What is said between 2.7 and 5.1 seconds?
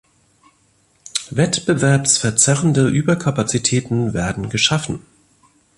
Überkapazitäten werden geschaffen.